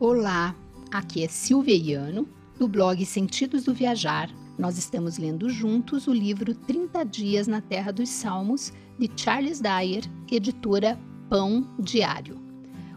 [0.00, 0.56] Olá,
[0.90, 4.28] aqui é Silvia Iano, do blog Sentidos do Viajar.
[4.58, 10.02] Nós estamos lendo juntos o livro 30 Dias na Terra dos Salmos, de Charles Dyer,
[10.28, 10.98] editora
[11.30, 12.40] Pão Diário.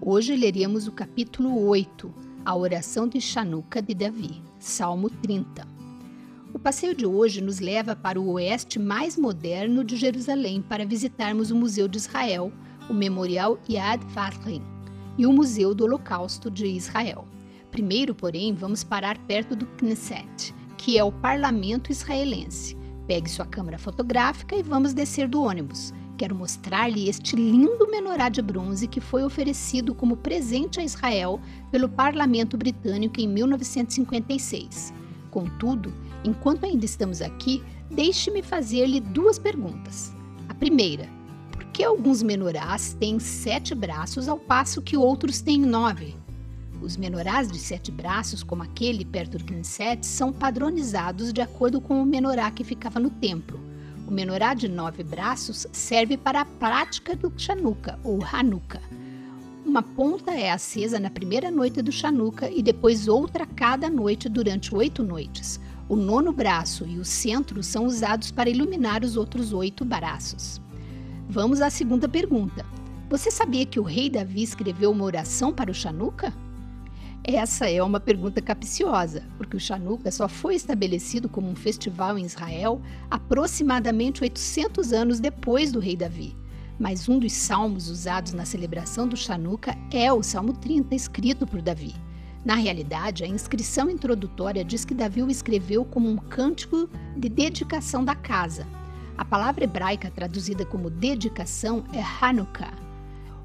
[0.00, 2.12] Hoje leremos o capítulo 8,
[2.44, 5.64] a oração de Chanuca de Davi, Salmo 30.
[6.52, 11.52] O passeio de hoje nos leva para o oeste mais moderno de Jerusalém para visitarmos
[11.52, 12.52] o Museu de Israel,
[12.88, 14.69] o Memorial Yad Vashem
[15.16, 17.26] e o Museu do Holocausto de Israel.
[17.70, 22.76] Primeiro, porém, vamos parar perto do Knesset, que é o parlamento israelense.
[23.06, 25.92] Pegue sua câmera fotográfica e vamos descer do ônibus.
[26.16, 31.88] Quero mostrar-lhe este lindo menorá de bronze que foi oferecido como presente a Israel pelo
[31.88, 34.92] parlamento britânico em 1956.
[35.30, 35.92] Contudo,
[36.24, 40.12] enquanto ainda estamos aqui, deixe-me fazer-lhe duas perguntas.
[40.48, 41.08] A primeira,
[41.80, 46.14] que alguns menorás têm sete braços, ao passo que outros têm nove.
[46.82, 52.02] Os menorás de sete braços, como aquele perto do Knesset, são padronizados de acordo com
[52.02, 53.58] o menorá que ficava no templo.
[54.06, 58.82] O menorá de nove braços serve para a prática do Chanukah, ou Hanukkah.
[59.64, 64.74] Uma ponta é acesa na primeira noite do Chanukah e depois outra cada noite durante
[64.74, 65.58] oito noites.
[65.88, 70.60] O nono braço e o centro são usados para iluminar os outros oito braços.
[71.32, 72.66] Vamos à segunda pergunta.
[73.08, 76.34] Você sabia que o rei Davi escreveu uma oração para o Chanukah?
[77.22, 82.24] Essa é uma pergunta capciosa, porque o Chanukah só foi estabelecido como um festival em
[82.24, 86.36] Israel aproximadamente 800 anos depois do rei Davi.
[86.80, 91.62] Mas um dos salmos usados na celebração do Chanukah é o Salmo 30, escrito por
[91.62, 91.94] Davi.
[92.44, 98.04] Na realidade, a inscrição introdutória diz que Davi o escreveu como um cântico de dedicação
[98.04, 98.66] da casa,
[99.20, 102.72] a palavra hebraica traduzida como dedicação é Hanukkah.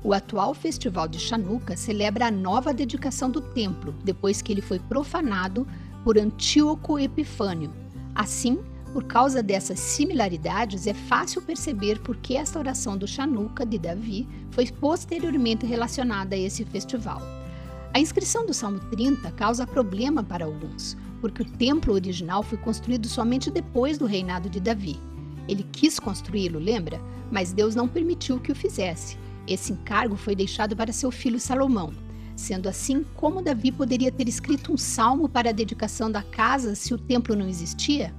[0.02, 4.80] O atual festival de Chanukah celebra a nova dedicação do templo, depois que ele foi
[4.80, 5.68] profanado
[6.02, 7.74] por Antíoco Epifânio.
[8.16, 8.58] Assim,
[8.94, 14.30] por causa dessas similaridades, é fácil perceber por que esta oração do Chanukah de Davi
[14.52, 17.22] foi posteriormente relacionada a esse festival.
[17.94, 23.10] A inscrição do Salmo 30 causa problema para alguns, porque o templo original foi construído
[23.10, 24.98] somente depois do reinado de Davi.
[25.48, 27.00] Ele quis construí-lo, lembra?
[27.32, 29.18] Mas Deus não permitiu que o fizesse.
[29.48, 31.94] Esse encargo foi deixado para seu filho Salomão.
[32.36, 36.94] Sendo assim, como Davi poderia ter escrito um salmo para a dedicação da casa se
[36.94, 38.14] o templo não existia?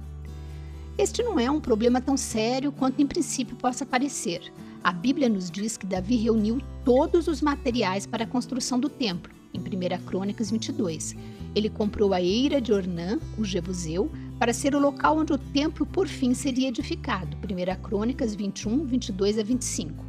[0.97, 4.41] Este não é um problema tão sério quanto em princípio possa parecer.
[4.83, 9.31] A Bíblia nos diz que Davi reuniu todos os materiais para a construção do templo,
[9.53, 11.15] em 1 Crônicas 22.
[11.53, 15.85] Ele comprou a eira de Ornã, o Jebuseu, para ser o local onde o templo
[15.85, 17.35] por fim seria edificado.
[17.37, 20.05] 1 Crônicas 21, 22 a 25.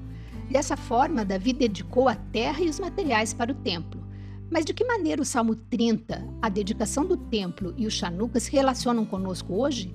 [0.51, 4.01] Dessa forma, Davi dedicou a terra e os materiais para o templo.
[4.51, 8.51] Mas de que maneira o Salmo 30, a dedicação do templo e o Chanuca se
[8.51, 9.95] relacionam conosco hoje?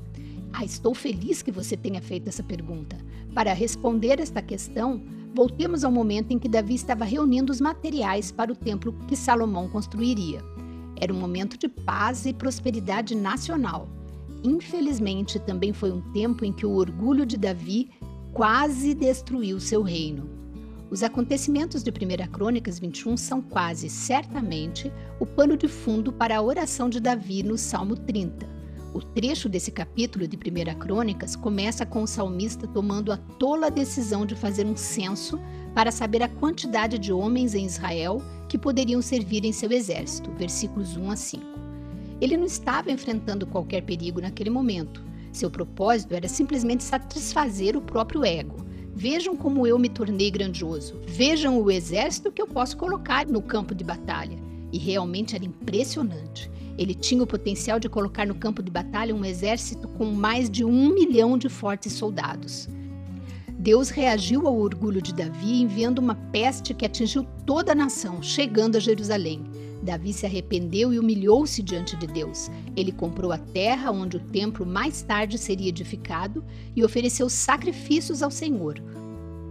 [0.51, 2.95] Ah, estou feliz que você tenha feito essa pergunta.
[3.33, 5.01] Para responder esta questão,
[5.33, 9.67] voltemos ao momento em que Davi estava reunindo os materiais para o templo que Salomão
[9.67, 10.44] construiria.
[11.01, 13.89] Era um momento de paz e prosperidade nacional.
[14.44, 17.90] Infelizmente, também foi um tempo em que o orgulho de Davi
[18.34, 20.30] quase destruiu seu reino.
[20.90, 26.42] Os acontecimentos de 1 Crônicas 21 são quase certamente o pano de fundo para a
[26.42, 28.48] oração de Davi no Salmo 30.
[28.94, 34.24] O trecho desse capítulo de 1 Crônicas começa com o salmista tomando a tola decisão
[34.24, 35.40] de fazer um censo
[35.74, 40.96] para saber a quantidade de homens em Israel que poderiam servir em seu exército, versículos
[40.96, 41.62] 1 a 5.
[42.23, 45.03] Ele não estava enfrentando qualquer perigo naquele momento.
[45.34, 48.66] Seu propósito era simplesmente satisfazer o próprio ego.
[48.95, 51.01] Vejam como eu me tornei grandioso.
[51.06, 54.38] Vejam o exército que eu posso colocar no campo de batalha.
[54.72, 56.50] E realmente era impressionante.
[56.78, 60.63] Ele tinha o potencial de colocar no campo de batalha um exército com mais de
[60.63, 62.69] um milhão de fortes soldados.
[63.63, 68.75] Deus reagiu ao orgulho de Davi enviando uma peste que atingiu toda a nação, chegando
[68.75, 69.42] a Jerusalém.
[69.81, 72.51] Davi se arrependeu e humilhou-se diante de Deus.
[72.75, 76.44] Ele comprou a terra onde o templo mais tarde seria edificado
[76.75, 78.83] e ofereceu sacrifícios ao Senhor.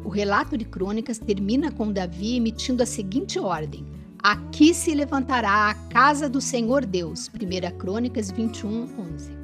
[0.05, 3.87] O relato de Crônicas termina com Davi emitindo a seguinte ordem:
[4.23, 7.31] Aqui se levantará a casa do Senhor Deus.
[7.31, 9.42] 1 Crônicas 21, 11.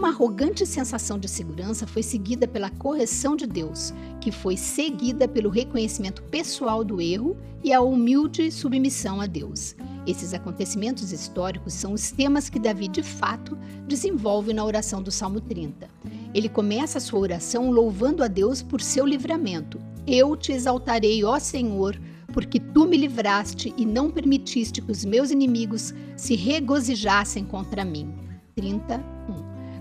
[0.00, 5.50] Uma arrogante sensação de segurança foi seguida pela correção de Deus, que foi seguida pelo
[5.50, 9.76] reconhecimento pessoal do erro e a humilde submissão a Deus.
[10.06, 15.38] Esses acontecimentos históricos são os temas que Davi, de fato, desenvolve na oração do Salmo
[15.38, 15.86] 30.
[16.32, 19.78] Ele começa a sua oração louvando a Deus por seu livramento.
[20.06, 22.00] Eu te exaltarei, ó Senhor,
[22.32, 28.14] porque tu me livraste e não permitiste que os meus inimigos se regozijassem contra mim.
[28.54, 29.19] 31.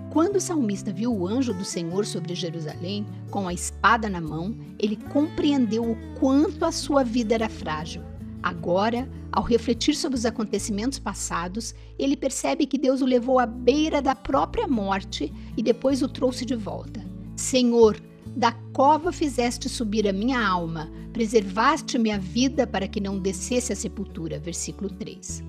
[0.10, 4.58] Quando o salmista viu o anjo do Senhor sobre Jerusalém, com a espada na mão,
[4.80, 8.02] ele compreendeu o quanto a sua vida era frágil.
[8.42, 14.02] Agora, ao refletir sobre os acontecimentos passados, ele percebe que Deus o levou à beira
[14.02, 17.06] da própria morte e depois o trouxe de volta.
[17.36, 18.02] Senhor,
[18.36, 23.76] da cova fizeste subir a minha alma, preservaste minha vida para que não descesse à
[23.76, 24.40] sepultura.
[24.40, 25.44] Versículo 3.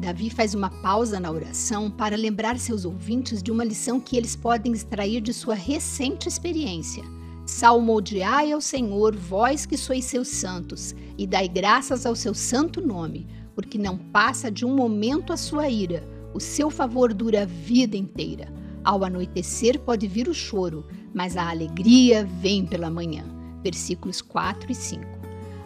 [0.00, 4.36] Davi faz uma pausa na oração para lembrar seus ouvintes de uma lição que eles
[4.36, 7.02] podem extrair de sua recente experiência.
[7.46, 13.26] Salmodiai ao Senhor, vós que sois seus santos, e dai graças ao seu santo nome,
[13.54, 17.96] porque não passa de um momento a sua ira, o seu favor dura a vida
[17.96, 18.52] inteira.
[18.84, 20.84] Ao anoitecer pode vir o choro,
[21.14, 23.24] mas a alegria vem pela manhã.
[23.62, 25.02] Versículos 4 e 5.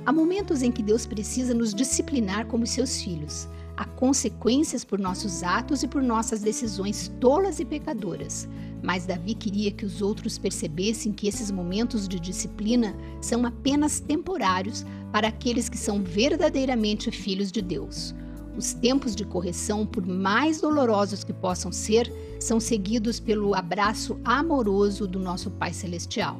[0.06, 3.49] Há momentos em que Deus precisa nos disciplinar como seus filhos.
[3.81, 8.47] Há consequências por nossos atos e por nossas decisões tolas e pecadoras.
[8.82, 14.85] Mas Davi queria que os outros percebessem que esses momentos de disciplina são apenas temporários
[15.11, 18.15] para aqueles que são verdadeiramente filhos de Deus.
[18.55, 25.09] Os tempos de correção, por mais dolorosos que possam ser, são seguidos pelo abraço amoroso
[25.09, 26.38] do nosso Pai Celestial.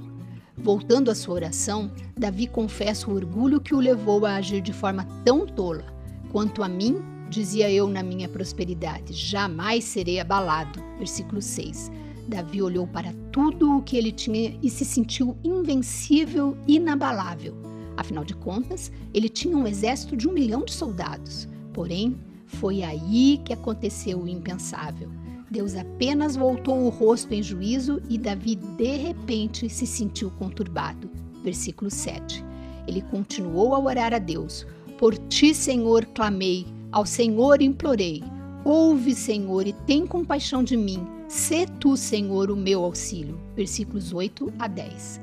[0.59, 5.07] Voltando à sua oração, Davi confessa o orgulho que o levou a agir de forma
[5.25, 5.87] tão tola.
[6.31, 10.83] Quanto a mim, dizia eu na minha prosperidade, jamais serei abalado.
[10.99, 11.91] Versículo 6.
[12.27, 17.55] Davi olhou para tudo o que ele tinha e se sentiu invencível, inabalável.
[17.97, 21.49] Afinal de contas, ele tinha um exército de um milhão de soldados.
[21.73, 22.17] Porém,
[22.47, 25.11] foi aí que aconteceu o impensável.
[25.51, 31.11] Deus apenas voltou o rosto em juízo e Davi de repente se sentiu conturbado.
[31.43, 32.45] Versículo 7.
[32.87, 34.67] Ele continuou a orar a Deus:
[34.99, 38.23] Por ti, Senhor, clamei, ao Senhor implorei.
[38.65, 41.07] Ouve, Senhor, e tem compaixão de mim.
[41.29, 43.41] Sê tu, Senhor, o meu auxílio.
[43.55, 45.21] Versículos 8 a 10.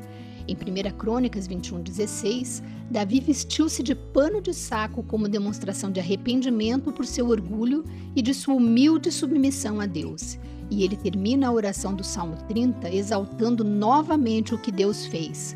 [0.47, 6.93] Em 1 Crônicas 21, 16, Davi vestiu-se de pano de saco como demonstração de arrependimento
[6.93, 7.83] por seu orgulho
[8.15, 10.39] e de sua humilde submissão a Deus.
[10.71, 15.55] E ele termina a oração do Salmo 30 exaltando novamente o que Deus fez.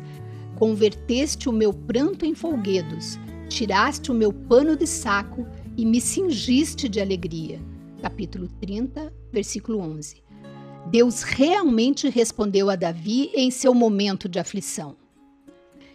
[0.56, 3.18] Converteste o meu pranto em folguedos,
[3.48, 7.60] tiraste o meu pano de saco e me cingiste de alegria.
[8.00, 10.22] Capítulo 30, versículo 11.
[10.90, 14.96] Deus realmente respondeu a Davi em seu momento de aflição.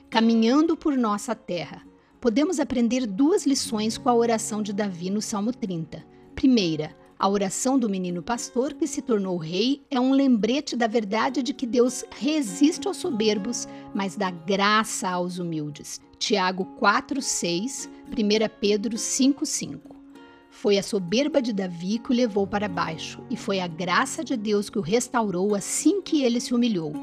[0.09, 1.85] Caminhando por nossa terra,
[2.21, 6.03] podemos aprender duas lições com a oração de Davi no Salmo 30.
[6.33, 11.41] Primeira, a oração do menino pastor que se tornou rei é um lembrete da verdade
[11.41, 15.99] de que Deus resiste aos soberbos, mas dá graça aos humildes.
[16.19, 19.95] Tiago 4:6, 1 Pedro 5:5.
[20.51, 24.37] Foi a soberba de Davi que o levou para baixo, e foi a graça de
[24.37, 26.93] Deus que o restaurou assim que ele se humilhou.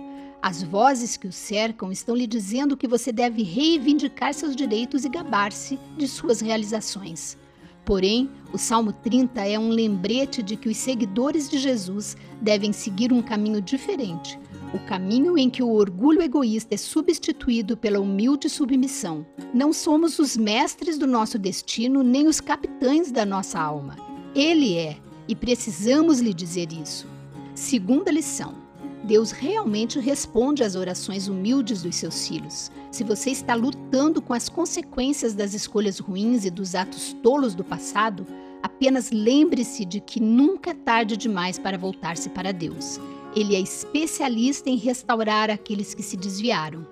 [0.41, 5.09] As vozes que o cercam estão lhe dizendo que você deve reivindicar seus direitos e
[5.09, 7.37] gabar-se de suas realizações.
[7.85, 13.13] Porém, o Salmo 30 é um lembrete de que os seguidores de Jesus devem seguir
[13.13, 14.39] um caminho diferente,
[14.73, 19.27] o caminho em que o orgulho egoísta é substituído pela humilde submissão.
[19.53, 23.97] Não somos os mestres do nosso destino nem os capitães da nossa alma.
[24.35, 24.97] Ele é,
[25.29, 27.07] e precisamos lhe dizer isso.
[27.55, 28.64] Segunda lição:
[29.05, 32.73] Deus realmente responde às orações humildes dos seus filhos.
[32.91, 37.63] Se você está lutando com as consequências das escolhas ruins e dos atos tolos do
[37.63, 38.27] passado,
[38.63, 42.99] apenas lembre-se de que nunca é tarde demais para voltar-se para Deus.
[43.37, 46.87] Ele é especialista em restaurar aqueles que se desviaram.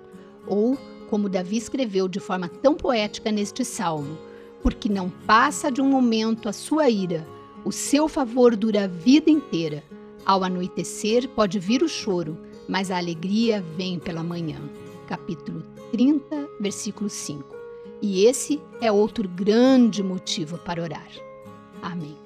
[0.45, 0.77] Ou,
[1.09, 4.19] como Davi escreveu de forma tão poética neste salmo,
[4.61, 7.27] porque não passa de um momento a sua ira,
[7.65, 9.83] o seu favor dura a vida inteira.
[10.25, 12.37] Ao anoitecer pode vir o choro,
[12.67, 14.57] mas a alegria vem pela manhã.
[15.07, 17.55] Capítulo 30, versículo 5.
[18.01, 21.09] E esse é outro grande motivo para orar.
[21.81, 22.22] Amém.